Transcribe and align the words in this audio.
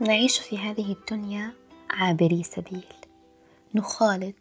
نعيش 0.00 0.38
في 0.38 0.58
هذه 0.58 0.92
الدنيا 0.92 1.52
عابري 1.90 2.42
سبيل. 2.42 2.84
نخالط 3.74 4.34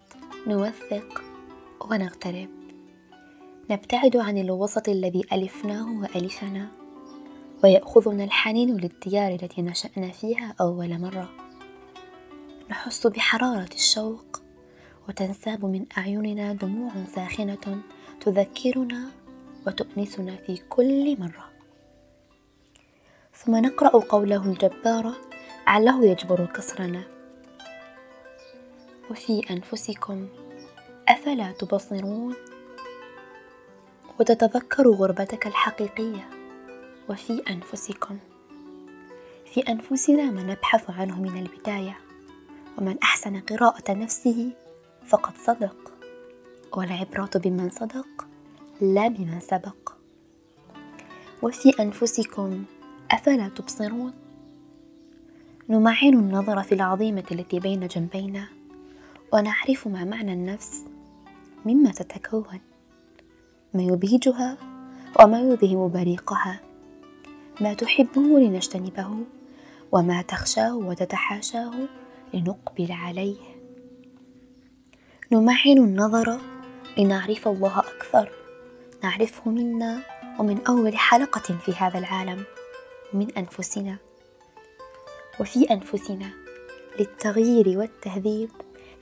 نوثق 0.48 1.22
ونغترب. 1.92 2.50
نبتعد 3.70 4.18
عن 4.18 4.38
الوسط 4.38 4.90
الذي 4.90 5.22
ألفناه 5.34 6.02
وألفنا 6.02 6.68
ويأخذنا 7.64 8.24
الحنين 8.24 8.78
للديار 8.78 9.32
التي 9.32 9.62
نشأنا 9.62 10.12
فيها 10.12 10.56
أول 10.62 11.02
مرة. 11.02 11.30
نحس 12.70 13.08
بحرارة 13.08 13.74
الشوق 13.74 14.42
وتنساب 15.10 15.66
من 15.66 15.86
أعيننا 15.98 16.54
دموع 16.54 16.92
ساخنة 17.16 17.82
تذكرنا 18.22 19.12
وتؤنسنا 19.68 20.36
في 20.36 20.62
كل 20.70 21.20
مرة. 21.20 21.52
ثم 23.36 23.56
نقرأ 23.56 23.90
قوله 23.90 24.46
الجبار 24.46 25.14
عله 25.68 26.06
يجبر 26.06 26.46
كسرنا. 26.46 27.04
وفي 29.12 29.42
أنفسكم 29.52 30.28
أفلا 31.08 31.52
تبصرون؟ 31.52 32.36
وتتذكر 34.20 34.88
غربتك 34.88 35.48
الحقيقية. 35.48 36.30
وفي 37.10 37.44
أنفسكم 37.50 38.18
في 39.46 39.62
أنفسنا 39.62 40.24
ما 40.32 40.44
نبحث 40.44 40.90
عنه 40.90 41.22
من 41.22 41.38
البداية 41.42 41.98
ومن 42.78 43.00
أحسن 43.04 43.40
قراءة 43.40 43.94
نفسه 43.94 44.52
فقد 45.06 45.38
صدق. 45.38 45.92
والعبرة 46.74 47.32
بمن 47.36 47.70
صدق؟ 47.70 48.31
لا 48.82 49.08
بمن 49.08 49.40
سبق. 49.40 49.94
وفي 51.42 51.70
أنفسكم 51.80 52.64
أفلا 53.12 53.48
تبصرون؟ 53.48 54.14
نمعن 55.70 56.14
النظر 56.14 56.64
في 56.64 56.76
العظيمة 56.76 57.24
التي 57.32 57.60
بين 57.60 57.88
جنبينا 57.88 58.48
ونعرف 59.34 59.88
ما 59.88 60.04
معنى 60.04 60.34
النفس 60.34 60.86
مما 61.66 61.92
تتكون. 61.92 62.60
ما 63.74 63.84
يبهجها 63.84 64.58
وما 65.20 65.40
يذهب 65.40 65.92
بريقها. 65.92 66.60
ما 67.62 67.74
تحبه 67.74 68.22
لنجتنبه 68.22 69.18
وما 69.92 70.22
تخشاه 70.22 70.76
وتتحاشاه 70.76 71.74
لنقبل 72.34 72.92
عليه. 72.92 73.38
نمعن 75.32 75.78
النظر 75.78 76.38
لنعرف 76.98 77.48
الله 77.48 77.80
أكثر. 77.80 78.41
نعرفه 79.04 79.52
منا 79.52 80.02
ومن 80.40 80.68
أول 80.68 80.98
حلقة 80.98 81.58
في 81.66 81.72
هذا 81.72 82.00
العالم 82.00 82.44
من 83.14 83.32
أنفسنا. 83.32 83.98
وفي 85.40 85.72
أنفسنا 85.72 86.30
للتغيير 87.00 87.78
والتهذيب 87.80 88.50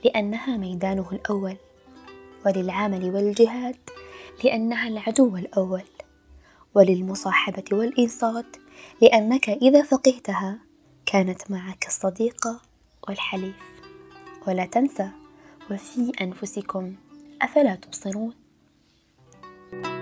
لأنها 0.04 0.56
ميدانه 0.56 1.08
الأول. 1.12 1.56
وللعمل 2.46 3.04
والجهاد 3.04 3.76
لأنها 4.44 4.88
العدو 4.88 5.36
الأول. 5.36 5.84
وللمصاحبة 6.74 7.64
والإنصات 7.72 8.56
لأنك 9.02 9.48
إذا 9.48 9.82
فقهتها 9.82 10.58
كانت 11.06 11.50
معك 11.50 11.86
الصديقة 11.86 12.60
والحليف. 13.08 13.62
ولا 14.46 14.66
تنسى 14.66 15.10
وفي 15.70 16.12
أنفسكم 16.20 16.94
أفلا 17.42 17.74
تبصرون؟ 17.74 18.39
you 19.72 19.99